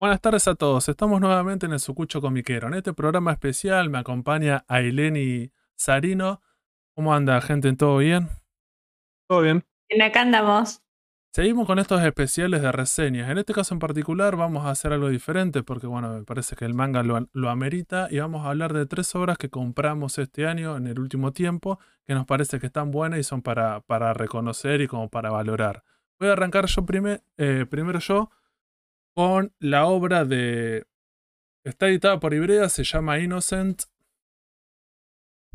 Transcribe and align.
Buenas 0.00 0.20
tardes 0.22 0.48
a 0.48 0.54
todos, 0.54 0.88
estamos 0.88 1.20
nuevamente 1.20 1.66
en 1.66 1.72
el 1.72 1.80
Sucucho 1.80 2.22
Comiquero. 2.22 2.68
En 2.68 2.74
este 2.74 2.94
programa 2.94 3.32
especial 3.32 3.90
me 3.90 3.98
acompaña 3.98 4.64
Aileni 4.66 5.50
Sarino. 5.74 6.40
¿Cómo 6.94 7.12
anda, 7.12 7.38
gente? 7.42 7.70
¿Todo 7.74 7.98
bien? 7.98 8.30
Todo 9.28 9.42
bien. 9.42 9.66
En 9.90 10.00
acá 10.00 10.22
andamos. 10.22 10.80
Seguimos 11.34 11.66
con 11.66 11.78
estos 11.78 12.00
especiales 12.02 12.62
de 12.62 12.72
reseñas. 12.72 13.28
En 13.28 13.36
este 13.36 13.52
caso 13.52 13.74
en 13.74 13.80
particular 13.80 14.36
vamos 14.36 14.64
a 14.64 14.70
hacer 14.70 14.94
algo 14.94 15.10
diferente 15.10 15.62
porque, 15.62 15.86
bueno, 15.86 16.08
me 16.10 16.22
parece 16.22 16.56
que 16.56 16.64
el 16.64 16.72
manga 16.72 17.02
lo, 17.02 17.28
lo, 17.32 17.50
amerita 17.50 18.08
y 18.10 18.18
vamos 18.18 18.46
a 18.46 18.50
hablar 18.50 18.72
de 18.72 18.86
tres 18.86 19.14
obras 19.14 19.36
que 19.36 19.50
compramos 19.50 20.18
este 20.18 20.46
año 20.46 20.78
en 20.78 20.86
el 20.86 20.98
último 21.00 21.32
tiempo 21.32 21.78
que 22.06 22.14
nos 22.14 22.24
parece 22.24 22.60
que 22.60 22.66
están 22.68 22.92
buenas 22.92 23.18
y 23.18 23.24
son 23.24 23.42
para, 23.42 23.80
para 23.82 24.14
reconocer 24.14 24.80
y 24.80 24.88
como 24.88 25.10
para 25.10 25.30
valorar. 25.30 25.82
Voy 26.18 26.28
a 26.28 26.32
arrancar 26.32 26.66
yo 26.66 26.84
eh, 27.36 27.66
primero 27.68 27.98
yo 27.98 28.30
con 29.14 29.52
la 29.58 29.86
obra 29.86 30.24
de... 30.24 30.86
Está 31.64 31.88
editada 31.88 32.20
por 32.20 32.34
Ibrea, 32.34 32.68
se 32.68 32.84
llama 32.84 33.18
Innocent. 33.18 33.84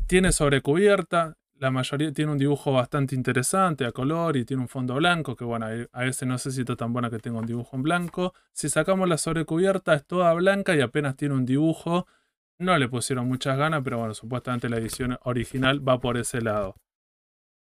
Tiene 0.06 0.32
sobrecubierta, 0.32 1.36
la 1.60 1.70
mayoría 1.70 2.10
tiene 2.10 2.32
un 2.32 2.38
dibujo 2.38 2.72
bastante 2.72 3.14
interesante 3.14 3.84
a 3.84 3.92
color 3.92 4.36
y 4.38 4.46
tiene 4.46 4.62
un 4.62 4.68
fondo 4.68 4.94
blanco, 4.94 5.36
que 5.36 5.44
bueno, 5.44 5.66
a 5.92 6.06
ese 6.06 6.24
no 6.24 6.38
sé 6.38 6.50
si 6.50 6.60
está 6.60 6.74
tan 6.74 6.92
buena 6.92 7.10
que 7.10 7.18
tenga 7.18 7.38
un 7.38 7.46
dibujo 7.46 7.76
en 7.76 7.82
blanco. 7.82 8.34
Si 8.52 8.70
sacamos 8.70 9.08
la 9.08 9.18
sobrecubierta 9.18 9.94
es 9.94 10.06
toda 10.06 10.32
blanca 10.32 10.74
y 10.74 10.80
apenas 10.80 11.16
tiene 11.16 11.34
un 11.34 11.44
dibujo. 11.44 12.06
No 12.58 12.76
le 12.78 12.88
pusieron 12.88 13.28
muchas 13.28 13.58
ganas, 13.58 13.82
pero 13.84 13.98
bueno, 13.98 14.14
supuestamente 14.14 14.70
la 14.70 14.78
edición 14.78 15.18
original 15.22 15.86
va 15.86 16.00
por 16.00 16.16
ese 16.16 16.40
lado. 16.40 16.76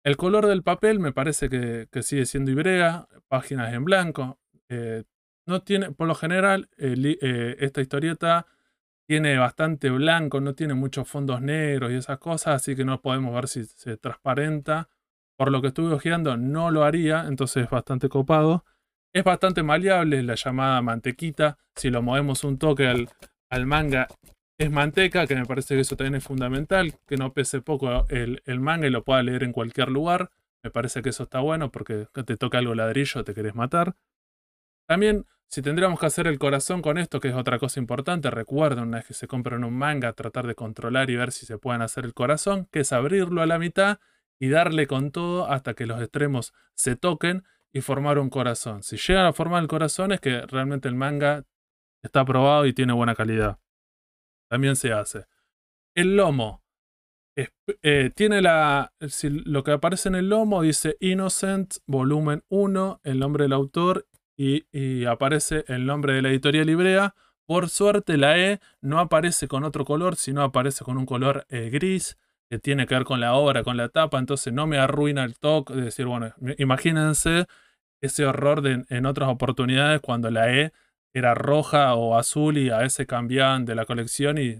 El 0.04 0.18
color 0.18 0.46
del 0.46 0.62
papel 0.62 1.00
me 1.00 1.12
parece 1.12 1.48
que, 1.48 2.02
sigue 2.02 2.26
siendo 2.26 2.50
Ibrea, 2.50 3.08
páginas 3.26 3.72
en 3.72 3.84
blanco. 3.84 4.38
Eh, 4.68 5.04
no 5.46 5.62
tiene, 5.62 5.92
por 5.92 6.06
lo 6.06 6.14
general, 6.14 6.68
eh, 6.76 7.56
esta 7.58 7.80
historieta 7.80 8.46
tiene 9.06 9.38
bastante 9.38 9.88
blanco, 9.88 10.40
no 10.42 10.54
tiene 10.54 10.74
muchos 10.74 11.08
fondos 11.08 11.40
negros 11.40 11.90
y 11.90 11.94
esas 11.96 12.18
cosas, 12.18 12.56
así 12.56 12.76
que 12.76 12.84
no 12.84 13.00
podemos 13.00 13.34
ver 13.34 13.48
si 13.48 13.64
se 13.64 13.96
transparenta. 13.96 14.90
Por 15.36 15.50
lo 15.50 15.62
que 15.62 15.68
estuve 15.68 15.94
ojeando, 15.94 16.36
no 16.36 16.70
lo 16.70 16.84
haría, 16.84 17.24
entonces 17.26 17.64
es 17.64 17.70
bastante 17.70 18.10
copado. 18.10 18.66
Es 19.12 19.24
bastante 19.24 19.62
maleable, 19.62 20.22
la 20.22 20.34
llamada 20.34 20.82
mantequita. 20.82 21.56
Si 21.74 21.88
lo 21.88 22.02
movemos 22.02 22.44
un 22.44 22.58
toque 22.58 23.08
al 23.48 23.66
manga, 23.66 24.08
es 24.58 24.70
manteca, 24.70 25.26
que 25.26 25.34
me 25.34 25.46
parece 25.46 25.74
que 25.74 25.80
eso 25.80 25.96
también 25.96 26.16
es 26.16 26.24
fundamental, 26.24 26.94
que 27.06 27.16
no 27.16 27.32
pese 27.32 27.60
poco 27.60 28.06
el, 28.08 28.42
el 28.46 28.60
manga 28.60 28.86
y 28.86 28.90
lo 28.90 29.04
pueda 29.04 29.22
leer 29.22 29.42
en 29.42 29.52
cualquier 29.52 29.88
lugar. 29.90 30.30
Me 30.62 30.70
parece 30.70 31.02
que 31.02 31.10
eso 31.10 31.24
está 31.24 31.40
bueno 31.40 31.70
porque 31.70 32.06
te 32.12 32.36
toca 32.36 32.58
algo 32.58 32.74
ladrillo, 32.74 33.24
te 33.24 33.34
querés 33.34 33.54
matar. 33.54 33.96
También 34.86 35.26
si 35.54 35.62
tendríamos 35.62 36.00
que 36.00 36.06
hacer 36.06 36.26
el 36.26 36.38
corazón 36.38 36.82
con 36.82 36.98
esto, 36.98 37.20
que 37.20 37.28
es 37.28 37.34
otra 37.34 37.60
cosa 37.60 37.78
importante, 37.78 38.28
recuerden 38.30 38.88
una 38.88 38.98
vez 38.98 39.06
que 39.06 39.14
se 39.14 39.28
compran 39.28 39.62
un 39.62 39.74
manga, 39.74 40.12
tratar 40.12 40.48
de 40.48 40.56
controlar 40.56 41.10
y 41.10 41.16
ver 41.16 41.30
si 41.30 41.46
se 41.46 41.58
pueden 41.58 41.80
hacer 41.80 42.04
el 42.04 42.12
corazón, 42.12 42.66
que 42.72 42.80
es 42.80 42.92
abrirlo 42.92 43.40
a 43.40 43.46
la 43.46 43.58
mitad 43.60 43.98
y 44.40 44.48
darle 44.48 44.88
con 44.88 45.12
todo 45.12 45.48
hasta 45.48 45.74
que 45.74 45.86
los 45.86 46.00
extremos 46.00 46.52
se 46.74 46.96
toquen 46.96 47.44
y 47.72 47.82
formar 47.82 48.18
un 48.18 48.30
corazón. 48.30 48.82
Si 48.82 48.96
llegan 48.96 49.26
a 49.26 49.32
formar 49.32 49.62
el 49.62 49.68
corazón 49.68 50.10
es 50.10 50.20
que 50.20 50.40
realmente 50.40 50.88
el 50.88 50.96
manga 50.96 51.44
está 52.02 52.20
aprobado 52.20 52.66
y 52.66 52.72
tiene 52.72 52.92
buena 52.92 53.14
calidad. 53.14 53.58
También 54.54 54.76
se 54.76 54.92
hace. 54.92 55.26
El 55.96 56.14
lomo. 56.14 56.62
Eh, 57.36 58.12
tiene 58.14 58.40
la. 58.40 58.92
lo 59.22 59.64
que 59.64 59.72
aparece 59.72 60.08
en 60.08 60.14
el 60.14 60.28
lomo 60.28 60.62
dice 60.62 60.96
Innocent, 61.00 61.78
volumen 61.88 62.44
1, 62.50 63.00
el 63.02 63.18
nombre 63.18 63.46
del 63.46 63.52
autor 63.52 64.06
y, 64.36 65.06
aparece 65.06 65.64
el 65.66 65.86
nombre 65.86 66.12
de 66.12 66.22
la 66.22 66.28
editorial 66.28 66.68
Librea. 66.68 67.16
Por 67.46 67.68
suerte 67.68 68.16
la 68.16 68.38
E 68.38 68.60
no 68.80 69.00
aparece 69.00 69.48
con 69.48 69.64
otro 69.64 69.84
color, 69.84 70.14
sino 70.14 70.44
aparece 70.44 70.84
con 70.84 70.98
un 70.98 71.04
color 71.04 71.44
eh, 71.48 71.68
gris 71.68 72.16
que 72.48 72.60
tiene 72.60 72.86
que 72.86 72.94
ver 72.94 73.02
con 73.02 73.18
la 73.18 73.34
obra, 73.34 73.64
con 73.64 73.76
la 73.76 73.88
tapa, 73.88 74.20
entonces 74.20 74.52
no 74.52 74.68
me 74.68 74.78
arruina 74.78 75.24
el 75.24 75.36
toque 75.36 75.74
de 75.74 75.82
decir, 75.82 76.06
bueno, 76.06 76.32
imagínense 76.58 77.46
ese 78.00 78.24
horror 78.24 78.62
de, 78.62 78.84
en 78.88 79.06
otras 79.06 79.28
oportunidades 79.30 80.00
cuando 80.00 80.30
la 80.30 80.54
E 80.54 80.72
era 81.14 81.34
roja 81.34 81.94
o 81.94 82.18
azul 82.18 82.58
y 82.58 82.70
a 82.70 82.78
veces 82.78 83.06
cambiaban 83.06 83.64
de 83.64 83.74
la 83.74 83.86
colección 83.86 84.36
y 84.36 84.54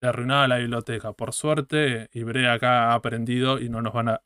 se 0.00 0.06
arruinaba 0.06 0.48
la 0.48 0.58
biblioteca. 0.58 1.12
Por 1.12 1.34
suerte, 1.34 2.08
Ibrea 2.12 2.54
acá 2.54 2.90
ha 2.90 2.94
aprendido 2.94 3.60
y 3.60 3.68
no 3.68 3.82
nos, 3.82 3.92
van 3.92 4.08
a, 4.08 4.22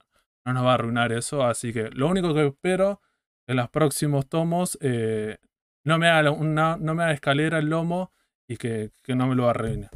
no 0.46 0.54
nos 0.54 0.64
va 0.64 0.70
a 0.70 0.74
arruinar 0.74 1.12
eso, 1.12 1.44
así 1.44 1.72
que 1.72 1.90
lo 1.90 2.08
único 2.08 2.32
que 2.32 2.46
espero 2.46 3.00
en 3.46 3.56
los 3.56 3.68
próximos 3.68 4.28
tomos 4.28 4.78
eh, 4.80 5.38
no, 5.84 5.98
me 5.98 6.08
haga 6.08 6.30
una, 6.30 6.76
no 6.76 6.94
me 6.94 7.02
haga 7.02 7.12
escalera 7.12 7.58
el 7.58 7.68
lomo 7.68 8.12
y 8.48 8.56
que, 8.56 8.90
no 9.08 9.26
me 9.26 9.34
lo 9.34 9.48
arruine. 9.48 9.88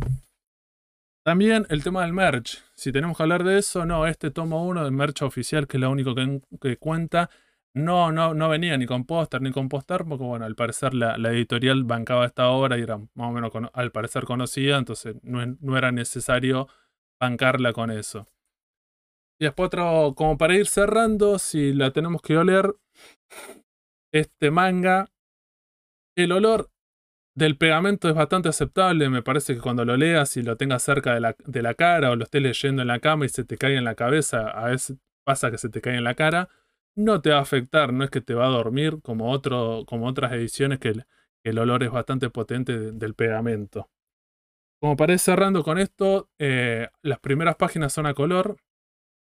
También 1.24 1.66
el 1.68 1.84
tema 1.84 2.02
del 2.02 2.12
merch. 2.12 2.62
Si 2.74 2.90
tenemos 2.90 3.16
que 3.16 3.22
hablar 3.22 3.44
de 3.44 3.58
eso, 3.58 3.84
no, 3.84 4.06
este 4.06 4.30
tomo 4.30 4.66
1 4.66 4.84
del 4.84 4.92
merch 4.92 5.22
oficial, 5.22 5.66
que 5.66 5.76
es 5.76 5.80
lo 5.80 5.90
único 5.90 6.14
que, 6.14 6.76
cuenta, 6.78 7.30
no, 7.78 8.12
no, 8.12 8.34
no 8.34 8.48
venía 8.48 8.76
ni 8.76 8.86
con 8.86 9.04
póster 9.04 9.40
ni 9.40 9.52
con 9.52 9.68
póster, 9.68 10.04
porque 10.04 10.24
bueno, 10.24 10.44
al 10.44 10.54
parecer 10.54 10.94
la, 10.94 11.14
editorial 11.30 11.84
bancaba 11.84 12.26
esta 12.26 12.48
obra 12.48 12.78
y 12.78 12.82
era 12.82 12.98
más 12.98 13.30
o 13.30 13.32
menos 13.32 13.52
al 13.72 13.92
parecer 13.92 14.24
conocida, 14.24 14.78
entonces 14.78 15.16
no, 15.22 15.44
no 15.60 15.78
era 15.78 15.92
necesario 15.92 16.68
bancarla 17.20 17.72
con 17.72 17.90
eso. 17.90 18.28
Y 19.40 19.44
después 19.44 19.68
otro, 19.68 20.14
como 20.16 20.36
para 20.36 20.56
ir 20.56 20.66
cerrando, 20.66 21.38
si 21.38 21.72
la 21.72 21.92
tenemos 21.92 22.20
que 22.22 22.36
oler, 22.36 22.74
este 24.12 24.50
manga, 24.50 25.06
el 26.16 26.32
olor 26.32 26.70
del 27.36 27.56
pegamento 27.56 28.08
es 28.08 28.14
bastante 28.16 28.48
aceptable. 28.48 29.08
Me 29.08 29.22
parece 29.22 29.54
que 29.54 29.60
cuando 29.60 29.84
lo 29.84 29.96
leas 29.96 30.36
y 30.36 30.42
lo 30.42 30.56
tengas 30.56 30.82
cerca 30.82 31.14
de 31.14 31.20
la, 31.20 31.36
de 31.46 31.62
la, 31.62 31.74
cara 31.74 32.10
o 32.10 32.16
lo 32.16 32.24
estés 32.24 32.42
leyendo 32.42 32.82
en 32.82 32.88
la 32.88 32.98
cama 32.98 33.26
y 33.26 33.28
se 33.28 33.44
te 33.44 33.56
cae 33.56 33.76
en 33.76 33.84
la 33.84 33.94
cabeza, 33.94 34.48
a 34.48 34.70
veces 34.70 34.96
pasa 35.24 35.50
que 35.50 35.58
se 35.58 35.68
te 35.68 35.80
cae 35.80 35.96
en 35.96 36.04
la 36.04 36.14
cara, 36.14 36.48
no 36.98 37.22
te 37.22 37.30
va 37.30 37.38
a 37.38 37.42
afectar, 37.42 37.92
no 37.92 38.02
es 38.02 38.10
que 38.10 38.20
te 38.20 38.34
va 38.34 38.46
a 38.46 38.50
dormir 38.50 39.00
como, 39.02 39.30
otro, 39.30 39.84
como 39.86 40.06
otras 40.08 40.32
ediciones 40.32 40.80
que 40.80 40.94
el, 41.44 41.58
olor 41.58 41.84
es 41.84 41.92
bastante 41.92 42.28
potente 42.28 42.92
del 42.92 43.14
pegamento. 43.14 43.88
Como 44.80 44.96
para 44.96 45.12
ir 45.12 45.20
cerrando 45.20 45.62
con 45.62 45.78
esto, 45.78 46.28
eh, 46.38 46.88
las 47.02 47.20
primeras 47.20 47.54
páginas 47.54 47.92
son 47.92 48.06
a 48.06 48.14
color, 48.14 48.56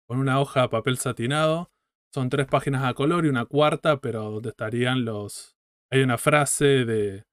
con 0.08 0.18
una 0.18 0.40
hoja 0.40 0.62
de 0.62 0.68
papel 0.70 0.98
satinado. 0.98 1.70
Son 2.12 2.28
tres 2.28 2.46
páginas 2.46 2.84
a 2.84 2.94
color 2.94 3.24
y 3.24 3.28
una 3.28 3.46
cuarta, 3.46 4.00
pero 4.00 4.30
donde 4.30 4.50
estarían 4.50 5.04
los... 5.04 5.56
Hay 5.90 6.02
una 6.02 6.18
frase 6.18 6.84
de... 6.84 7.24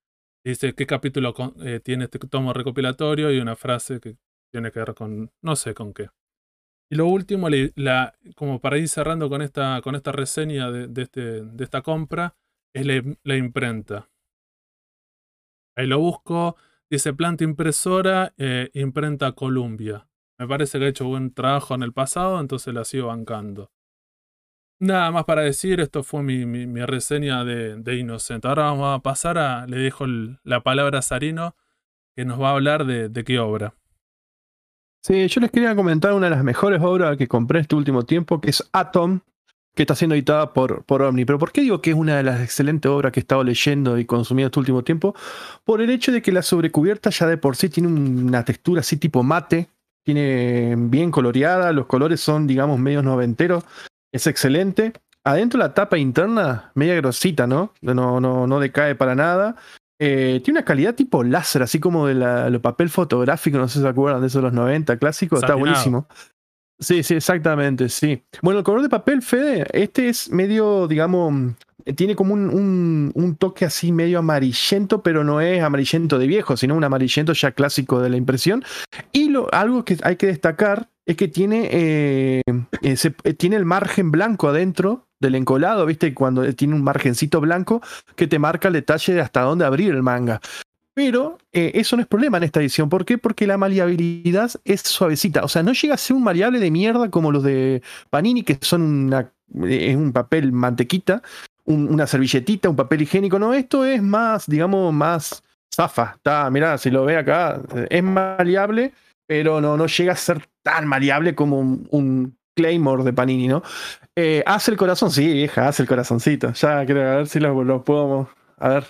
Dice 0.46 0.74
qué 0.74 0.86
capítulo 0.86 1.34
eh, 1.62 1.82
tiene 1.84 2.06
este 2.06 2.20
tomo 2.20 2.54
recopilatorio 2.54 3.32
y 3.32 3.40
una 3.40 3.56
frase 3.56 4.00
que 4.00 4.16
tiene 4.52 4.72
que 4.72 4.80
ver 4.80 4.94
con... 4.94 5.32
no 5.42 5.56
sé 5.56 5.74
con 5.74 5.94
qué. 5.94 6.10
Y 6.92 6.96
lo 6.96 7.08
último, 7.08 7.48
la, 7.76 8.16
como 8.36 8.60
para 8.60 8.78
ir 8.78 8.90
cerrando 8.90 9.30
con 9.30 9.42
esta, 9.42 9.82
con 9.82 9.96
esta 9.96 10.12
reseña 10.12 10.72
de, 10.72 11.02
este, 11.02 11.44
de 11.44 11.64
esta 11.64 11.82
compra, 11.82 12.36
es 12.74 12.86
la, 13.24 13.36
imprenta. 13.36 14.10
Ahí 15.76 15.88
lo 15.88 16.00
busco. 16.00 16.56
Dice 16.90 17.14
planta 17.14 17.44
impresora, 17.44 18.34
eh, 18.38 18.72
imprenta 18.74 19.34
Columbia. 19.34 20.08
Me 20.40 20.48
parece 20.48 20.80
que 20.80 20.86
ha 20.86 20.90
hecho 20.90 21.06
buen 21.06 21.34
trabajo 21.34 21.76
en 21.76 21.84
el 21.84 21.94
pasado, 21.94 22.40
entonces 22.40 22.74
la 22.74 22.84
sigo 22.84 23.08
bancando. 23.08 23.72
Nada 24.82 25.12
más 25.12 25.26
para 25.26 25.42
decir, 25.42 25.82
esto 25.82 26.04
fue 26.04 26.24
mi, 26.24 26.46
mi, 26.46 26.86
reseña 26.86 27.44
de, 27.44 27.76
de, 27.76 27.98
Innocent. 27.98 28.46
Ahora 28.46 28.64
vamos 28.64 28.98
a 28.98 29.02
pasar 29.02 29.38
a, 29.38 29.68
le 29.68 29.78
dejo 29.78 30.06
la 30.08 30.64
palabra 30.64 31.00
a 31.00 31.02
Sarino, 31.02 31.58
que 32.16 32.24
nos 32.24 32.42
va 32.42 32.50
a 32.50 32.54
hablar 32.54 32.86
de, 32.86 33.24
qué 33.26 33.40
obra. 33.40 33.76
Sí, 35.02 35.28
yo 35.28 35.42
les 35.42 35.52
quería 35.52 35.76
comentar 35.76 36.14
una 36.14 36.28
de 36.28 36.36
las 36.36 36.44
mejores 36.44 36.82
obras 36.82 37.18
que 37.18 37.28
compré 37.28 37.62
este 37.62 37.76
último 37.76 38.04
tiempo, 38.04 38.42
que 38.42 38.50
es 38.50 38.70
Atom, 38.74 39.22
que 39.74 39.84
está 39.84 39.96
siendo 39.96 40.16
editada 40.16 40.52
por, 40.54 40.84
por 40.84 41.02
Omni. 41.02 41.24
Pero 41.24 41.40
¿por 41.40 41.52
qué 41.54 41.62
digo 41.62 41.82
que 41.82 41.92
es 41.92 41.96
una 41.96 42.18
de 42.18 42.24
las 42.24 42.42
excelentes 42.42 42.92
obras 42.92 43.14
que 43.14 43.20
he 43.20 43.22
estado 43.22 43.44
leyendo 43.44 43.98
y 43.98 44.06
consumiendo 44.06 44.48
este 44.48 44.60
último 44.60 44.84
tiempo? 44.84 45.16
Por 45.64 45.82
el 45.82 45.90
hecho 45.90 46.12
de 46.12 46.22
que 46.22 46.34
la 46.34 46.42
sobrecubierta 46.42 47.12
ya 47.12 47.28
de 47.28 47.38
por 47.38 47.56
sí 47.56 47.70
tiene 47.70 47.88
una 47.88 48.44
textura 48.44 48.82
así 48.82 48.98
tipo 48.98 49.24
mate, 49.24 49.70
tiene 50.04 50.76
bien 50.78 51.12
coloreada, 51.12 51.72
los 51.72 51.86
colores 51.86 52.20
son, 52.20 52.46
digamos, 52.46 52.78
medios 52.78 53.04
noventeros, 53.04 53.64
es 54.12 54.28
excelente. 54.28 54.92
Adentro 55.24 55.60
la 55.60 55.74
tapa 55.74 55.98
interna, 55.98 56.72
media 56.76 56.96
grosita, 56.96 57.48
¿no? 57.48 57.74
No, 57.82 58.20
no, 58.20 58.48
no 58.48 58.60
decae 58.60 58.96
para 58.96 59.16
nada. 59.16 59.56
Eh, 60.02 60.40
tiene 60.44 60.60
una 60.60 60.66
calidad 60.66 60.96
tipo 60.96 61.24
láser, 61.24 61.62
así 61.62 61.80
como 61.80 62.08
de 62.08 62.16
la, 62.16 62.50
papel 62.62 62.90
fotográfico, 62.90 63.58
no 63.58 63.68
sé 63.68 63.76
si 63.76 63.82
se 63.82 63.88
acuerdan 63.88 64.22
de 64.22 64.28
eso 64.28 64.40
de 64.40 64.44
los 64.44 64.54
90, 64.54 64.98
clásico, 64.98 65.36
está 65.38 65.56
buenísimo. 65.56 66.08
Sí, 66.80 67.04
sí, 67.04 67.16
exactamente, 67.16 67.90
sí. 67.90 68.24
Bueno, 68.42 68.60
el 68.60 68.64
color 68.64 68.82
de 68.82 68.88
papel, 68.88 69.22
Fede, 69.22 69.68
este 69.74 70.08
es 70.08 70.32
medio, 70.32 70.88
digamos, 70.88 71.54
eh, 71.84 71.94
tiene 71.94 72.16
como 72.16 72.34
un, 72.34 73.12
un, 73.14 73.36
toque 73.36 73.66
así 73.66 73.92
medio 73.92 74.20
amarillento, 74.20 75.04
pero 75.04 75.26
no 75.26 75.42
es 75.42 75.62
amarillento 75.62 76.18
de 76.18 76.28
viejo, 76.28 76.56
sino 76.56 76.76
un 76.76 76.84
amarillento 76.86 77.34
ya 77.34 77.52
clásico 77.52 78.00
de 78.00 78.10
la 78.10 78.16
impresión. 78.16 78.64
Y 79.12 79.28
lo, 79.28 79.54
algo 79.54 79.84
que 79.84 79.98
hay 80.04 80.16
que 80.16 80.28
destacar 80.28 80.90
es 81.06 81.18
que 81.18 81.28
tiene, 81.28 81.68
eh, 81.72 82.42
eh, 82.82 83.34
tiene 83.34 83.58
el 83.58 83.66
margen 83.66 84.12
blanco 84.12 84.48
adentro 84.48 85.09
del 85.20 85.36
encolado, 85.36 85.86
¿viste? 85.86 86.14
Cuando 86.14 86.52
tiene 86.54 86.76
un 86.76 86.84
margencito 86.84 87.42
blanco 87.42 87.82
que 88.16 88.28
te 88.28 88.40
marca 88.40 88.68
el 88.68 88.74
detalle 88.74 89.14
de 89.14 89.22
hasta 89.22 89.42
dónde 89.42 89.66
abrir 89.66 89.92
el 89.92 90.04
manga. 90.04 90.42
Pero 90.94 91.38
eh, 91.54 91.72
eso 91.76 91.96
no 91.96 92.02
es 92.02 92.08
problema 92.08 92.38
en 92.38 92.44
esta 92.44 92.60
edición. 92.60 92.90
¿Por 92.90 93.06
qué? 93.06 93.18
Porque 93.18 93.48
la 93.48 93.58
maleabilidad 93.58 94.52
es 94.66 94.82
suavecita. 94.82 95.44
O 95.44 95.48
sea, 95.48 95.64
no 95.64 95.74
llega 95.74 95.94
a 95.94 95.98
ser 95.98 96.16
un 96.16 96.24
maleable 96.24 96.60
de 96.60 96.72
mierda 96.72 97.10
como 97.10 97.32
los 97.32 97.44
de 97.44 97.82
Panini, 98.10 98.44
que 98.44 98.58
son 98.62 98.82
una, 98.82 99.32
es 99.64 99.96
un 99.96 100.12
papel 100.12 100.52
mantequita, 100.52 101.22
una 101.66 102.08
servilletita, 102.08 102.70
un 102.70 102.76
papel 102.76 103.04
higiénico. 103.04 103.40
No, 103.40 103.54
esto 103.54 103.86
es 103.86 104.02
más, 104.02 104.48
digamos, 104.48 104.94
más 104.94 105.44
zafa. 105.74 106.16
Está, 106.16 106.50
mirá, 106.50 106.78
si 106.78 106.90
lo 106.90 107.06
ve 107.06 107.18
acá, 107.18 107.62
es 107.90 108.04
maleable, 108.04 108.94
pero 109.26 109.62
no, 109.62 109.78
no 109.78 109.86
llega 109.86 110.14
a 110.14 110.18
ser 110.18 110.50
tan 110.64 110.88
maleable 110.88 111.36
como 111.36 111.60
un, 111.60 112.38
Claymore 112.60 113.04
de 113.04 113.14
Panini, 113.14 113.48
¿no? 113.48 113.64
Eh, 114.16 114.44
hace 114.46 114.72
el 114.72 114.78
corazón, 114.78 115.12
sí, 115.12 115.32
vieja, 115.32 115.68
hace 115.68 115.84
el 115.84 115.88
corazoncito. 115.88 116.52
Ya 116.52 116.86
creo, 116.86 117.12
a 117.12 117.16
ver 117.16 117.28
si 117.28 117.40
lo, 117.40 117.64
lo 117.64 117.84
podemos. 117.84 118.28
A 118.58 118.70
ver. 118.70 118.84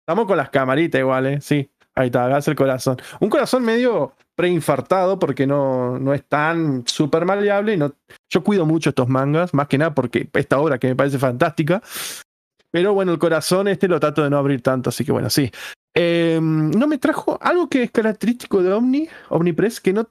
Estamos 0.00 0.26
con 0.26 0.36
las 0.36 0.50
camaritas 0.50 1.00
igual, 1.00 1.26
¿eh? 1.26 1.40
Sí. 1.40 1.68
Ahí 1.96 2.06
está, 2.06 2.26
hace 2.36 2.50
el 2.52 2.56
corazón. 2.56 2.96
Un 3.18 3.28
corazón 3.28 3.64
medio 3.64 4.14
preinfartado 4.36 5.18
porque 5.18 5.46
no, 5.46 5.98
no 5.98 6.14
es 6.14 6.24
tan 6.24 6.86
súper 6.86 7.24
maleable. 7.24 7.76
No, 7.76 7.92
yo 8.30 8.44
cuido 8.44 8.64
mucho 8.66 8.90
estos 8.90 9.08
mangas, 9.08 9.52
más 9.54 9.66
que 9.66 9.78
nada 9.78 9.94
porque 9.94 10.28
esta 10.34 10.60
obra 10.60 10.78
que 10.78 10.88
me 10.88 10.94
parece 10.94 11.18
fantástica. 11.18 11.82
Pero 12.70 12.94
bueno, 12.94 13.12
el 13.12 13.18
corazón 13.18 13.66
este 13.66 13.88
lo 13.88 13.98
trato 13.98 14.22
de 14.22 14.30
no 14.30 14.38
abrir 14.38 14.62
tanto, 14.62 14.90
así 14.90 15.04
que 15.04 15.10
bueno, 15.10 15.30
sí. 15.30 15.50
Em, 15.94 16.70
no 16.70 16.86
me 16.86 16.98
trajo 16.98 17.38
algo 17.40 17.68
que 17.70 17.84
es 17.84 17.90
característico 17.90 18.62
de 18.62 18.72
Omni, 18.72 19.08
Omnipress, 19.30 19.80
que 19.80 19.94
no. 19.94 20.06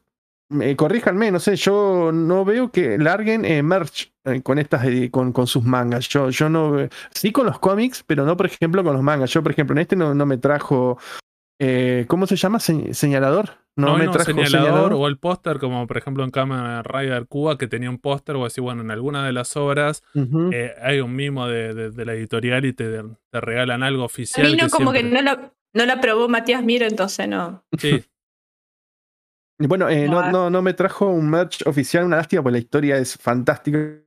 Me 0.50 0.76
corríjanme, 0.76 1.32
no 1.32 1.40
sé, 1.40 1.56
yo 1.56 2.12
no 2.14 2.46
veo 2.46 2.72
que 2.72 2.98
larguen 2.98 3.46
eh, 3.46 3.64
merch 3.64 4.14
eh, 4.26 4.42
con 4.42 4.60
estas 4.60 4.86
con, 5.12 5.32
con, 5.32 5.48
sus 5.48 5.64
mangas. 5.64 6.08
Yo, 6.10 6.30
yo 6.30 6.50
no. 6.50 6.88
Sí 7.12 7.32
con 7.32 7.46
los 7.46 7.60
cómics, 7.60 8.04
pero 8.06 8.26
no, 8.26 8.38
por 8.38 8.46
ejemplo, 8.46 8.84
con 8.84 8.94
los 8.94 9.02
mangas. 9.02 9.32
Yo, 9.32 9.42
por 9.42 9.52
ejemplo, 9.52 9.76
en 9.76 9.80
este 9.80 9.96
no, 9.96 10.14
no 10.14 10.26
me 10.26 10.38
trajo. 10.38 10.98
Eh, 11.60 12.06
¿Cómo 12.08 12.28
se 12.28 12.36
llama? 12.36 12.60
¿Señalador? 12.60 13.52
No, 13.78 13.98
me 13.98 14.08
trajo 14.08 14.26
señalador, 14.26 14.94
o 14.94 15.08
el 15.08 15.18
póster, 15.18 15.60
como 15.60 15.86
por 15.86 15.98
ejemplo 15.98 16.24
en 16.24 16.32
Kamen 16.32 16.84
Rider 16.86 17.28
Cuba, 17.28 17.58
que 17.58 17.68
tenía 17.68 17.90
un 17.90 17.98
póster, 17.98 18.38
o 18.38 18.46
así, 18.46 18.62
bueno, 18.62 18.82
en 18.82 18.92
alguna 18.92 19.26
de 19.26 19.34
las 19.34 19.58
obras 19.58 20.02
hay 20.82 21.02
un 21.02 21.14
mimo 21.14 21.48
de, 21.48 21.92
de, 21.92 22.06
la 22.06 22.14
editorial 22.14 22.64
y 22.64 22.72
te, 22.72 23.04
te, 23.32 23.42
regalan 23.42 23.84
algo 23.84 24.06
oficial. 24.06 24.48
A 24.48 24.50
mí 24.50 24.56
no, 24.56 24.70
como 24.70 24.94
que 24.94 25.04
no 25.04 25.22
lo, 25.22 25.54
no 25.74 25.86
la 25.86 26.00
probó 26.00 26.30
Matías 26.30 26.64
Miro, 26.64 26.86
entonces 26.86 27.28
no. 27.28 27.66
Sí. 27.78 28.06
Bueno, 29.58 29.90
eh, 29.90 30.08
no, 30.08 30.32
no, 30.32 30.50
no, 30.50 30.62
me 30.62 30.74
trajo 30.74 31.08
un 31.08 31.30
merch 31.30 31.66
oficial, 31.66 32.06
una 32.06 32.18
lástima, 32.18 32.44
porque 32.44 32.54
la 32.54 32.60
historia 32.60 32.98
es 32.98 33.18
fantástica. 33.18 34.02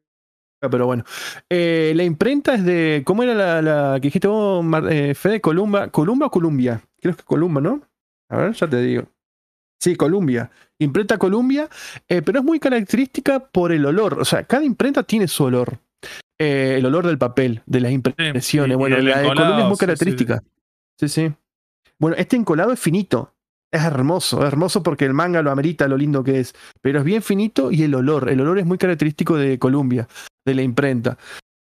Pero 0.61 0.87
bueno, 0.87 1.05
eh, 1.49 1.93
la 1.95 2.03
imprenta 2.03 2.55
es 2.55 2.65
de. 2.65 3.03
¿Cómo 3.07 3.23
era 3.23 3.35
la, 3.35 3.63
la 3.63 4.01
que 4.01 4.09
dijiste 4.09 4.29
vos, 4.29 4.65
eh, 4.91 5.15
Fede? 5.15 5.41
Columba, 5.41 5.89
¿Columba 5.89 6.27
o 6.27 6.31
Columbia? 6.31 6.83
Creo 7.01 7.17
que 7.17 7.23
Columba, 7.23 7.61
¿no? 7.61 7.81
A 8.29 8.39
ver, 8.39 8.53
ya 8.53 8.69
te 8.69 8.81
digo. 8.83 9.05
Sí, 9.81 9.95
Columbia. 9.95 10.51
Imprenta 10.81 11.17
Columbia, 11.19 11.69
pero 12.07 12.41
es 12.41 12.45
muy 12.45 12.59
característica 12.59 13.39
por 13.39 13.73
el 13.73 13.87
olor. 13.87 14.21
O 14.21 14.25
sea, 14.25 14.43
cada 14.43 14.65
imprenta 14.65 15.05
tiene 15.05 15.29
su 15.29 15.45
olor. 15.45 15.79
el 16.37 16.85
olor 16.85 17.07
del 17.07 17.19
papel, 17.19 17.63
de 17.67 17.81
las 17.81 17.93
impresiones. 17.93 18.77
bueno, 18.77 18.99
la 18.99 19.21
de 19.21 19.29
Columbia 19.29 19.61
es 19.61 19.69
muy 19.69 19.77
característica. 19.77 20.43
sí. 20.99 21.09
sí. 21.09 21.33
Bueno, 22.01 22.17
este 22.17 22.37
encolado 22.37 22.73
es 22.73 22.79
finito. 22.79 23.35
Es 23.71 23.85
hermoso, 23.85 24.41
es 24.41 24.47
hermoso 24.47 24.83
porque 24.83 25.05
el 25.05 25.13
manga 25.13 25.43
lo 25.43 25.51
amerita, 25.51 25.89
lo 25.89 25.97
lindo 25.97 26.25
que 26.25 26.41
es. 26.41 26.55
Pero 26.81 27.01
es 27.01 27.05
bien 27.05 27.23
finito 27.23 27.71
y 27.71 27.83
el 27.83 27.95
olor. 27.95 28.31
El 28.31 28.41
olor 28.41 28.59
es 28.59 28.67
muy 28.67 28.79
característico 28.79 29.37
de 29.37 29.59
Columbia, 29.59 30.09
de 30.45 30.55
la 30.55 30.63
imprenta. 30.63 31.19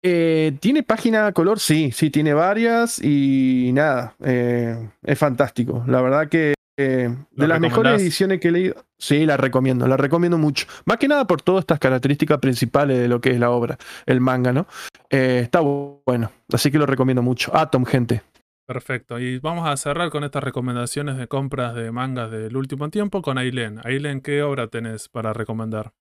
Eh, 0.03 0.57
¿Tiene 0.61 0.85
página 0.85 1.33
color? 1.33 1.59
Sí, 1.59 1.91
sí, 1.93 2.11
tiene 2.11 2.35
varias 2.35 3.03
y 3.03 3.73
nada. 3.73 4.15
Eh, 4.25 4.91
es 5.03 5.19
fantástico. 5.19 5.83
La 5.89 6.01
verdad 6.01 6.29
que 6.29 6.55
eh, 6.79 7.13
de 7.33 7.49
las 7.49 7.59
mejores 7.59 8.01
ediciones 8.01 8.39
que 8.39 8.49
he 8.49 8.53
leído, 8.53 8.77
sí, 8.97 9.27
la 9.27 9.37
recomiendo, 9.37 9.89
la 9.89 9.97
recomiendo 9.97 10.39
mucho. 10.39 10.67
Más 10.85 10.99
que 10.99 11.09
nada 11.09 11.27
por 11.27 11.43
todas 11.43 11.63
estas 11.63 11.81
características 11.81 12.39
principales 12.39 13.01
de 13.01 13.09
lo 13.09 13.21
que 13.21 13.31
es 13.31 13.41
la 13.41 13.51
obra, 13.51 13.77
el 14.07 14.21
manga, 14.21 14.53
¿no? 14.53 14.67
está 15.11 15.61
bueno, 15.61 16.31
así 16.53 16.71
que 16.71 16.79
lo 16.79 16.85
recomiendo 16.85 17.23
mucho. 17.23 17.57
Atom, 17.57 17.87
gente. 17.87 18.23
Perfecto. 18.69 19.19
Y 19.19 19.39
vamos 19.39 19.67
a 19.67 19.75
cerrar 19.79 20.11
con 20.11 20.25
estas 20.25 20.45
recomendaciones 20.45 21.17
de 21.17 21.27
compras 21.27 21.75
de 21.75 21.91
mangas 21.91 22.31
del 22.31 22.55
último 22.55 22.91
tiempo 22.91 23.23
con 23.23 23.39
Aileen. 23.39 23.81
Aileen, 23.83 24.21
¿qué 24.21 24.43
obra 24.43 24.69
tenés 24.69 25.09
para 25.09 25.33
recomendar? 25.33 25.95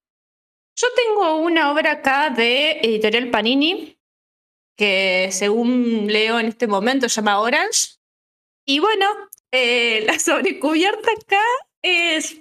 Yo 0.76 0.88
tengo 0.94 1.38
una 1.38 1.72
obra 1.72 1.94
acá 1.94 2.30
de 2.30 2.82
Editorial 2.82 3.30
Panini, 3.30 3.98
que 4.76 5.30
según 5.32 6.08
leo 6.08 6.42
en 6.42 6.48
este 6.48 6.68
momento 6.68 7.08
se 7.08 7.22
llama 7.22 7.40
Orange. 7.40 8.00
Y 8.66 8.80
bueno, 8.80 9.06
eh, 9.50 10.04
la 10.06 10.20
sobrecubierta 10.20 11.10
acá 11.22 11.44
es, 11.82 12.36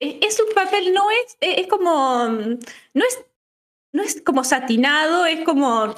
es, 0.00 0.40
un 0.40 0.54
papel, 0.54 0.94
no 0.94 1.10
es, 1.10 1.36
es 1.38 1.66
como, 1.66 2.28
no 2.28 3.04
es, 3.04 3.24
no 3.92 4.02
es 4.02 4.22
como 4.22 4.42
satinado, 4.42 5.26
es 5.26 5.44
como 5.44 5.94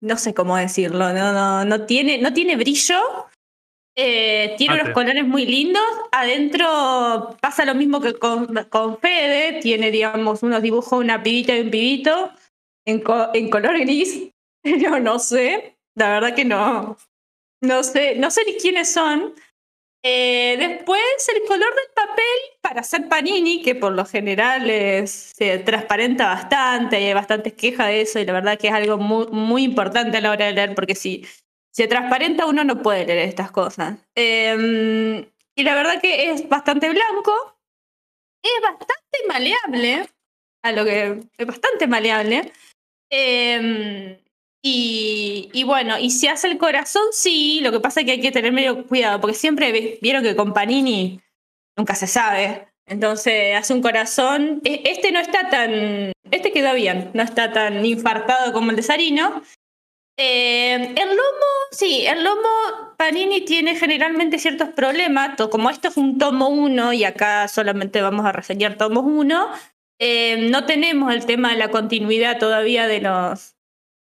no 0.00 0.16
sé 0.16 0.34
cómo 0.34 0.56
decirlo, 0.56 1.12
no, 1.12 1.32
no, 1.32 1.64
no, 1.64 1.86
tiene, 1.86 2.18
no 2.18 2.32
tiene 2.32 2.56
brillo. 2.56 3.00
Eh, 3.96 4.54
tiene 4.56 4.80
unos 4.80 4.94
colores 4.94 5.26
muy 5.26 5.44
lindos. 5.44 5.82
Adentro 6.12 7.36
pasa 7.40 7.64
lo 7.64 7.74
mismo 7.74 8.00
que 8.00 8.14
con, 8.14 8.46
con 8.70 8.98
Fede. 8.98 9.60
Tiene, 9.60 9.90
digamos, 9.90 10.42
unos 10.42 10.62
dibujos, 10.62 10.98
una 11.00 11.22
pibita 11.22 11.56
y 11.56 11.60
un 11.60 11.70
pibito 11.70 12.30
en, 12.86 13.02
en 13.34 13.50
color 13.50 13.78
gris. 13.80 14.30
Yo 14.64 15.00
no 15.00 15.18
sé. 15.18 15.76
La 15.96 16.08
verdad 16.08 16.34
que 16.34 16.44
no. 16.44 16.96
No 17.62 17.82
sé, 17.82 18.14
no 18.16 18.30
sé 18.30 18.42
ni 18.46 18.54
quiénes 18.54 18.90
son. 18.90 19.34
Eh, 20.02 20.56
después, 20.58 21.28
el 21.34 21.42
color 21.46 21.74
del 21.74 21.94
papel 21.94 22.24
para 22.62 22.80
hacer 22.80 23.08
panini, 23.08 23.62
que 23.62 23.74
por 23.74 23.92
lo 23.92 24.06
general 24.06 24.62
se 25.06 25.58
transparenta 25.58 26.26
bastante, 26.26 26.96
hay 26.96 27.12
bastantes 27.12 27.52
quejas 27.52 27.88
de 27.88 28.00
eso, 28.02 28.18
y 28.18 28.24
la 28.24 28.32
verdad 28.32 28.58
que 28.58 28.68
es 28.68 28.72
algo 28.72 28.96
muy, 28.96 29.62
importante 29.62 30.16
a 30.16 30.20
la 30.20 30.30
hora 30.30 30.46
de 30.46 30.52
leer, 30.52 30.74
porque 30.74 30.94
si 30.94 31.26
se 31.72 31.86
transparenta 31.86 32.46
uno 32.46 32.64
no 32.64 32.82
puede 32.82 33.06
leer 33.06 33.28
estas 33.28 33.50
cosas. 33.50 33.98
Em, 34.14 35.26
y 35.54 35.62
la 35.62 35.74
verdad 35.74 36.00
que 36.00 36.30
es 36.30 36.48
bastante 36.48 36.88
blanco, 36.88 37.58
es 38.42 38.62
bastante 38.62 39.18
maleable, 39.28 40.08
a 40.62 40.72
lo 40.72 40.84
que 40.84 41.20
es 41.36 41.46
bastante 41.46 41.86
maleable. 41.86 42.52
Eh, 43.10 44.19
y, 44.62 45.64
bueno, 45.64 45.98
y 45.98 46.10
si 46.10 46.28
hace 46.28 46.48
el 46.48 46.58
corazón, 46.58 47.02
sí, 47.12 47.60
lo 47.62 47.72
que 47.72 47.80
pasa 47.80 48.00
es 48.00 48.06
que 48.06 48.12
hay 48.12 48.20
que 48.20 48.32
tener 48.32 48.52
medio 48.52 48.86
cuidado, 48.86 49.20
porque 49.20 49.36
siempre 49.36 49.98
vieron 50.02 50.22
que 50.22 50.36
con 50.36 50.52
Panini 50.52 51.20
nunca 51.76 51.94
se 51.94 52.06
sabe. 52.06 52.68
Entonces 52.86 53.56
hace 53.56 53.72
un 53.72 53.82
corazón. 53.82 54.60
E, 54.64 54.82
este 54.84 55.12
no 55.12 55.20
está 55.20 55.48
tan. 55.48 56.12
Este 56.30 56.52
quedó 56.52 56.74
bien, 56.74 57.10
no 57.14 57.22
está 57.22 57.52
tan 57.52 57.84
infartado 57.86 58.52
como 58.52 58.70
el 58.70 58.76
de 58.76 58.82
Sarino. 58.82 59.42
Eh, 60.16 60.74
el 60.74 61.08
lomo, 61.08 61.50
sí, 61.70 62.04
el 62.06 62.22
lomo 62.22 62.48
Panini 62.98 63.40
tiene 63.42 63.76
generalmente 63.76 64.38
ciertos 64.38 64.68
problemas. 64.70 65.36
Como 65.50 65.70
esto 65.70 65.88
es 65.88 65.96
un 65.96 66.18
tomo 66.18 66.48
1 66.48 66.92
y 66.92 67.04
acá 67.04 67.48
solamente 67.48 68.02
vamos 68.02 68.26
a 68.26 68.32
reseñar 68.32 68.76
tomos 68.76 69.04
1, 69.06 69.48
eh, 69.98 70.48
no 70.50 70.66
tenemos 70.66 71.14
el 71.14 71.24
tema 71.24 71.52
de 71.52 71.58
la 71.58 71.70
continuidad 71.70 72.38
todavía 72.38 72.86
de 72.86 73.00
los, 73.00 73.54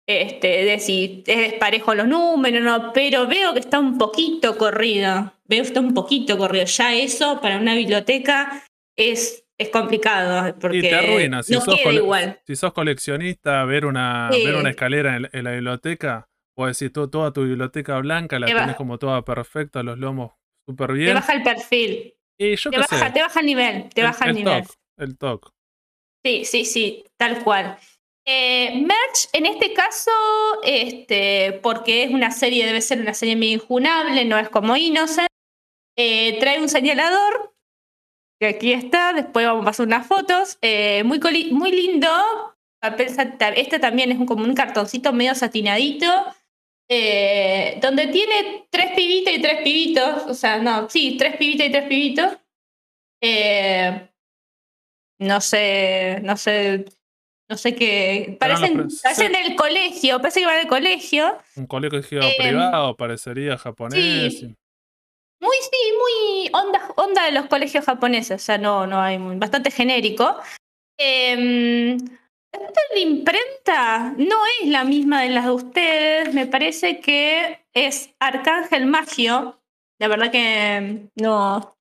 este, 0.06 0.64
de 0.64 0.78
si 0.78 1.24
es 1.26 1.38
desparejo 1.50 1.94
los 1.94 2.06
números, 2.06 2.62
no, 2.62 2.92
pero 2.92 3.26
veo 3.26 3.52
que 3.52 3.60
está 3.60 3.80
un 3.80 3.98
poquito 3.98 4.56
corrido. 4.56 5.32
Veo 5.46 5.62
que 5.62 5.68
está 5.68 5.80
un 5.80 5.94
poquito 5.94 6.38
corrido. 6.38 6.64
Ya 6.64 6.94
eso 6.94 7.40
para 7.40 7.58
una 7.58 7.74
biblioteca 7.74 8.64
es, 8.96 9.44
es 9.58 9.68
complicado. 9.70 10.54
Porque 10.60 10.78
y 10.78 10.82
te 10.82 10.94
arruina. 10.94 11.42
Si, 11.42 11.54
sos 11.54 11.76
igual. 11.92 12.40
si 12.46 12.54
sos 12.54 12.72
coleccionista, 12.72 13.64
ver 13.64 13.84
una, 13.84 14.30
ver 14.30 14.54
una 14.54 14.70
escalera 14.70 15.16
en, 15.16 15.44
la 15.44 15.52
biblioteca, 15.52 16.28
o 16.56 16.66
decir 16.66 16.92
tú, 16.92 17.08
toda 17.08 17.32
tu 17.32 17.42
biblioteca 17.42 17.98
blanca 17.98 18.38
la 18.38 18.46
tienes 18.46 18.76
como 18.76 18.98
toda 18.98 19.24
perfecta, 19.24 19.82
los 19.82 19.98
lomos 19.98 20.32
súper 20.68 20.92
bien. 20.92 21.08
Te 21.08 21.14
baja 21.14 21.32
el 21.32 21.42
perfil. 21.42 22.14
Y 22.38 22.56
yo 22.56 22.70
te, 22.70 22.78
baja, 22.78 23.12
te 23.12 23.22
baja 23.22 23.40
el 23.40 23.46
nivel. 23.46 23.88
Te 23.92 24.02
baja 24.02 24.26
el, 24.26 24.34
nivel. 24.34 24.64
el 24.98 25.18
TOC. 25.18 25.50
Sí, 26.24 26.44
sí, 26.44 26.64
sí, 26.64 27.04
tal 27.16 27.42
cual. 27.42 27.78
Eh, 28.28 28.82
Merch, 28.84 29.28
en 29.32 29.46
este 29.46 29.72
caso, 29.72 30.10
este, 30.64 31.60
porque 31.62 32.02
es 32.02 32.10
una 32.10 32.32
serie, 32.32 32.66
debe 32.66 32.80
ser 32.80 33.00
una 33.00 33.14
serie 33.14 33.36
muy 33.36 33.52
injunable, 33.52 34.24
no 34.24 34.36
es 34.36 34.48
como 34.48 34.76
Innocent, 34.76 35.28
eh, 35.96 36.36
trae 36.40 36.60
un 36.60 36.68
señalador, 36.68 37.54
que 38.40 38.48
aquí 38.48 38.72
está, 38.72 39.12
después 39.12 39.46
vamos 39.46 39.62
a 39.62 39.66
pasar 39.66 39.86
unas 39.86 40.08
fotos, 40.08 40.58
eh, 40.60 41.04
muy, 41.04 41.20
muy 41.52 41.70
lindo, 41.70 42.08
este 42.82 43.78
también 43.78 44.10
es 44.10 44.18
como 44.26 44.44
un 44.44 44.54
cartoncito 44.54 45.12
medio 45.12 45.36
satinadito, 45.36 46.06
donde 46.88 48.08
tiene 48.08 48.66
tres 48.70 48.92
pibitos 48.96 49.34
y 49.34 49.40
tres 49.40 49.62
pibitos, 49.62 50.26
o 50.26 50.34
sea, 50.34 50.58
no, 50.58 50.90
sí, 50.90 51.16
tres 51.16 51.36
pibitos 51.36 51.66
y 51.66 51.70
tres 51.70 51.88
pibitos. 51.88 52.38
no 55.18 55.40
sé, 55.40 56.20
no 56.22 56.36
sé 56.36 56.84
no 57.48 57.56
sé 57.56 57.74
qué, 57.74 58.36
parecen, 58.40 58.88
parecen 59.02 59.32
del 59.32 59.54
colegio, 59.56 60.18
parece 60.20 60.40
que 60.40 60.46
van 60.46 60.58
del 60.58 60.66
colegio. 60.68 61.38
Un 61.56 61.66
colegio 61.66 62.20
Em, 62.22 62.32
privado, 62.38 62.96
parecería 62.96 63.56
japonés. 63.58 64.38
sí. 64.40 64.56
Muy, 65.38 65.56
sí, 65.60 65.92
muy 65.98 66.50
onda, 66.54 66.88
onda 66.96 67.24
de 67.26 67.32
los 67.32 67.46
colegios 67.46 67.84
japoneses, 67.84 68.40
o 68.40 68.44
sea, 68.44 68.56
no, 68.56 68.86
no 68.86 69.00
hay 69.00 69.18
bastante 69.18 69.70
genérico. 69.70 70.34
Em, 70.98 71.98
a 72.54 72.94
la 72.94 72.98
imprenta, 73.00 74.14
no 74.16 74.36
es 74.62 74.68
la 74.68 74.84
misma 74.84 75.20
de 75.22 75.28
las 75.28 75.44
de 75.44 75.50
ustedes, 75.50 76.32
me 76.34 76.46
parece 76.46 77.00
que 77.00 77.60
es 77.74 78.14
Arcángel 78.18 78.86
Magio. 78.86 79.60
La 80.00 80.08
verdad 80.08 80.30
que 80.32 81.08
no, 81.16 81.75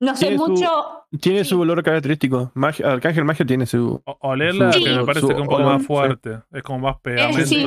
no 0.00 0.14
sé 0.16 0.26
Tiene 0.26 0.38
su- 0.38 0.48
mucho. 0.48 1.04
Tiene 1.20 1.44
Sí. 1.44 1.50
su 1.50 1.60
olor 1.60 1.82
característico. 1.82 2.52
Magia- 2.54 2.92
Arcángel 2.92 3.24
Magia 3.24 3.46
tiene 3.46 3.66
su. 3.66 4.00
O- 4.04 4.18
Olerla, 4.20 4.72
Su- 4.72 4.82
que 4.84 4.90
me 4.90 5.04
parece 5.04 5.20
su 5.22 5.28
que 5.28 5.34
es 5.34 5.40
un 5.40 5.46
poco 5.46 5.56
olor, 5.56 5.72
más 5.72 5.80
sí. 5.82 5.86
fuerte. 5.86 6.42
Es 6.52 6.62
como 6.62 6.78
más 6.80 7.00
pegamento. 7.00 7.46
sí. 7.46 7.64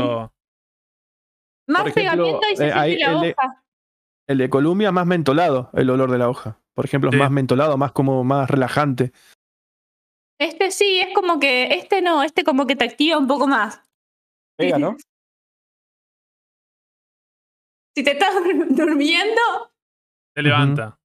Más 1.68 1.88
ejemplo, 1.88 1.94
pegamento 2.26 2.42
y 2.52 2.56
se 2.58 2.68
eh, 2.68 2.72
ahí 2.74 2.98
la 2.98 3.12
el 3.12 3.22
de- 3.22 3.36
hoja. 3.38 3.64
El 4.28 4.38
de 4.38 4.50
Columbia 4.50 4.92
más 4.92 5.06
mentolado, 5.08 5.70
el 5.74 5.90
olor 5.90 6.12
de 6.12 6.18
la 6.18 6.30
hoja. 6.30 6.60
Por 6.74 6.86
ejemplo, 6.86 7.10
es 7.12 7.18
más 7.18 7.32
mentolado, 7.32 7.78
más 7.78 7.92
como 7.92 8.24
más 8.24 8.50
relajante. 8.50 9.12
Este 10.40 10.72
sí, 10.72 11.00
es 11.02 11.14
como 11.14 11.40
que, 11.40 11.74
este 11.76 12.02
no, 12.02 12.24
este 12.24 12.44
como 12.44 12.66
que 12.66 12.76
te 12.76 12.86
activa 12.86 13.18
un 13.18 13.28
poco 13.28 13.48
más. 13.48 13.82
Pega, 14.58 14.78
¿no? 14.80 14.96
Si 17.96 18.04
te 18.04 18.12
estás 18.12 18.34
durmiendo, 18.70 19.42
Te 20.34 20.42
levanta. 20.44 20.98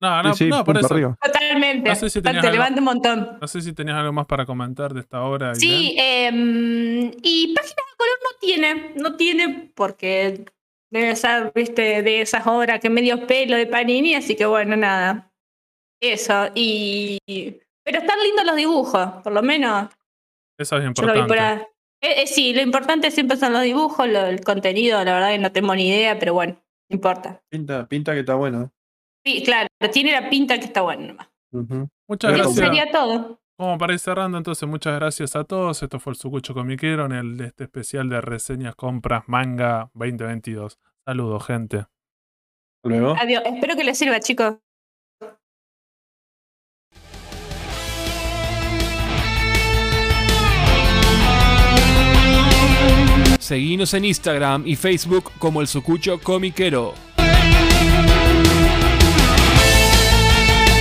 No, 0.00 0.22
no, 0.22 0.34
Sí, 0.34 0.44
sí, 0.44 0.50
no, 0.50 0.62
por 0.64 0.76
eso. 0.76 0.92
arriba. 0.92 1.16
totalmente. 1.22 1.88
No 1.88 1.94
sé 1.96 2.10
si 2.10 2.20
tenías 2.20 2.42
te 2.42 2.48
algo- 2.48 2.58
levanta 2.58 2.80
un 2.80 2.84
montón. 2.84 3.38
No 3.40 3.48
sé 3.48 3.62
si 3.62 3.72
tenías 3.72 3.96
algo 3.96 4.12
más 4.12 4.26
para 4.26 4.44
comentar 4.44 4.92
de 4.92 5.00
esta 5.00 5.22
obra. 5.22 5.54
Sí, 5.54 5.94
em, 5.98 7.10
y 7.22 7.54
páginas 7.54 7.76
de 7.76 7.96
color 7.96 8.18
no 8.22 8.38
tiene, 8.40 8.92
no 8.96 9.16
tiene 9.16 9.72
porque 9.74 10.44
debe 10.92 11.16
ser, 11.16 11.50
viste, 11.54 12.02
de 12.02 12.20
esas 12.20 12.46
obras 12.46 12.78
que 12.80 12.90
medio 12.90 13.26
pelo 13.26 13.56
de 13.56 13.66
Panini, 13.66 14.14
así 14.14 14.36
que 14.36 14.44
bueno, 14.46 14.76
nada. 14.76 15.32
Eso, 16.02 16.48
y... 16.54 17.18
Pero 17.84 17.98
están 18.00 18.18
lindos 18.22 18.44
los 18.44 18.56
dibujos, 18.56 19.08
por 19.22 19.32
lo 19.32 19.42
menos 19.42 19.88
Eso 20.58 20.76
es 20.76 20.82
yo 20.94 21.02
lo 21.06 21.12
vi 21.14 21.20
por 21.20 21.36
importante. 21.36 21.68
Eh, 22.02 22.22
eh, 22.22 22.26
sí, 22.26 22.52
lo 22.52 22.60
importante 22.60 23.10
siempre 23.10 23.36
son 23.38 23.52
los 23.54 23.62
dibujos, 23.62 24.06
lo- 24.08 24.26
el 24.26 24.42
contenido, 24.42 25.02
la 25.04 25.14
verdad 25.14 25.30
que 25.30 25.38
no 25.38 25.52
tengo 25.52 25.74
ni 25.74 25.88
idea, 25.88 26.18
pero 26.18 26.34
bueno, 26.34 26.52
no 26.90 26.94
importa. 26.94 27.40
Pinta, 27.50 27.86
pinta 27.88 28.12
que 28.12 28.20
está 28.20 28.34
bueno. 28.34 28.70
Sí, 29.26 29.42
claro, 29.42 29.66
tiene 29.92 30.12
la 30.12 30.30
pinta 30.30 30.56
que 30.56 30.66
está 30.66 30.82
bueno 30.82 31.08
nomás. 31.08 31.28
Muchas 31.50 32.30
Pero 32.32 32.44
Eso 32.44 32.54
gracias. 32.54 32.54
sería 32.54 32.92
todo. 32.92 33.40
Como 33.58 33.76
para 33.76 33.94
ir 33.94 33.98
cerrando, 33.98 34.38
entonces, 34.38 34.68
muchas 34.68 34.94
gracias 34.94 35.34
a 35.34 35.42
todos. 35.42 35.82
Esto 35.82 35.98
fue 35.98 36.12
el 36.12 36.16
Sucucho 36.18 36.54
Comiquero 36.54 37.06
en 37.06 37.12
el, 37.12 37.40
este 37.40 37.64
especial 37.64 38.08
de 38.08 38.20
reseñas, 38.20 38.76
compras, 38.76 39.24
manga 39.26 39.90
2022. 39.94 40.78
Saludos, 41.04 41.44
gente. 41.44 41.86
Luego. 42.84 43.16
Adiós, 43.20 43.42
espero 43.46 43.74
que 43.74 43.82
les 43.82 43.98
sirva, 43.98 44.20
chicos. 44.20 44.56
Seguinos 53.40 53.94
en 53.94 54.04
Instagram 54.04 54.66
y 54.66 54.76
Facebook 54.76 55.32
como 55.38 55.60
el 55.60 55.66
Sucucho 55.66 56.20
Comiquero. 56.20 56.94